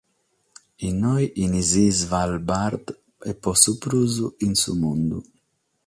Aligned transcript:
Inoghe 0.87 1.25
in 1.43 1.53
sas 1.69 1.73
Isvalbard 1.91 2.85
e 3.29 3.31
pro 3.41 3.53
su 3.61 3.71
prus 3.81 4.13
in 4.45 4.53
su 4.61 4.71
mundu. 4.81 5.17